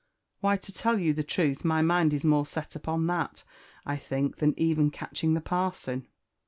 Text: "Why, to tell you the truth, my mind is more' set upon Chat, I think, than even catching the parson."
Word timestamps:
"Why, 0.41 0.57
to 0.57 0.73
tell 0.73 0.97
you 0.97 1.13
the 1.13 1.21
truth, 1.21 1.63
my 1.63 1.83
mind 1.83 2.11
is 2.11 2.23
more' 2.23 2.47
set 2.47 2.75
upon 2.75 3.05
Chat, 3.05 3.43
I 3.85 3.97
think, 3.97 4.37
than 4.37 4.57
even 4.59 4.89
catching 4.89 5.35
the 5.35 5.41
parson." 5.41 6.07